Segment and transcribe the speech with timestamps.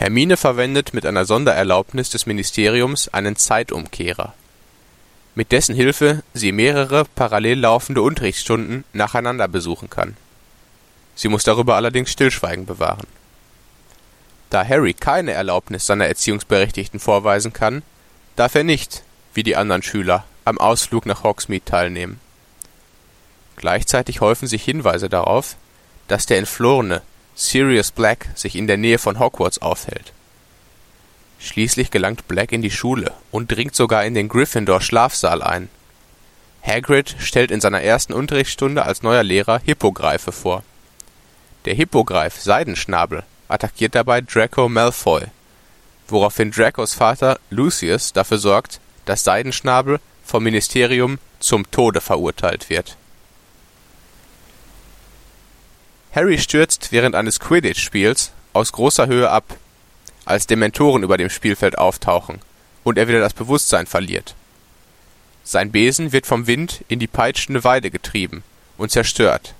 [0.00, 4.32] Hermine verwendet mit einer Sondererlaubnis des Ministeriums einen Zeitumkehrer,
[5.34, 10.16] mit dessen Hilfe sie mehrere parallel laufende Unterrichtsstunden nacheinander besuchen kann.
[11.14, 13.06] Sie muss darüber allerdings Stillschweigen bewahren.
[14.48, 17.82] Da Harry keine Erlaubnis seiner Erziehungsberechtigten vorweisen kann,
[18.36, 19.02] darf er nicht,
[19.34, 22.20] wie die anderen Schüler, am Ausflug nach Hogsmeade teilnehmen.
[23.56, 25.56] Gleichzeitig häufen sich Hinweise darauf,
[26.08, 27.02] dass der entflohene
[27.34, 30.12] Sirius Black sich in der Nähe von Hogwarts aufhält.
[31.38, 35.68] Schließlich gelangt Black in die Schule und dringt sogar in den Gryffindor-Schlafsaal ein.
[36.62, 40.62] Hagrid stellt in seiner ersten Unterrichtsstunde als neuer Lehrer Hippogreife vor.
[41.64, 45.24] Der Hippogreif Seidenschnabel attackiert dabei Draco Malfoy,
[46.08, 52.96] woraufhin Dracos Vater Lucius dafür sorgt, dass Seidenschnabel vom Ministerium zum Tode verurteilt wird.
[56.12, 59.56] Harry stürzt während eines Quidditch-Spiels aus großer Höhe ab,
[60.24, 62.40] als Dementoren über dem Spielfeld auftauchen
[62.82, 64.34] und er wieder das Bewusstsein verliert.
[65.44, 68.42] Sein Besen wird vom Wind in die peitschende Weide getrieben
[68.76, 69.54] und zerstört.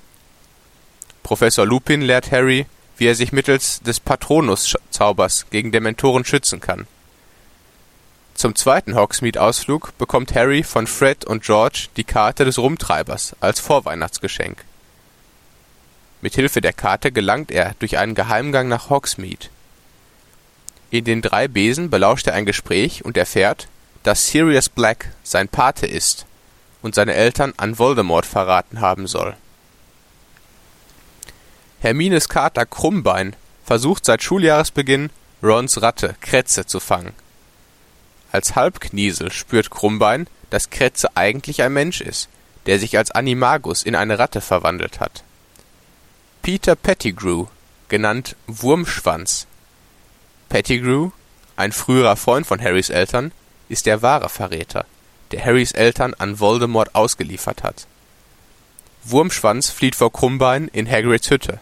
[1.22, 6.86] Professor Lupin lehrt Harry, wie er sich mittels des Patronus-Zaubers gegen Dementoren schützen kann.
[8.34, 14.64] Zum zweiten Hogsmeade-Ausflug bekommt Harry von Fred und George die Karte des Rumtreibers als Vorweihnachtsgeschenk.
[16.22, 19.46] Mit Hilfe der Karte gelangt er durch einen Geheimgang nach Hogsmeade.
[20.90, 23.68] In den drei Besen belauscht er ein Gespräch und erfährt,
[24.02, 26.26] dass Sirius Black sein Pate ist
[26.82, 29.36] und seine Eltern an Voldemort verraten haben soll.
[31.80, 35.10] Hermines Kater Krummbein versucht seit Schuljahresbeginn,
[35.42, 37.14] Rons Ratte Kretze zu fangen.
[38.32, 42.28] Als Halbkniesel spürt Krummbein, dass Kretze eigentlich ein Mensch ist,
[42.66, 45.24] der sich als Animagus in eine Ratte verwandelt hat.
[46.50, 47.46] Peter Pettigrew,
[47.88, 49.46] genannt Wurmschwanz.
[50.48, 51.12] Pettigrew,
[51.54, 53.30] ein früherer Freund von Harrys Eltern,
[53.68, 54.84] ist der wahre Verräter,
[55.30, 57.86] der Harrys Eltern an Voldemort ausgeliefert hat.
[59.04, 61.60] Wurmschwanz flieht vor Krummbein in Hagrids Hütte